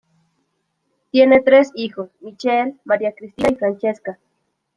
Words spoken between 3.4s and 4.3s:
y Francesca.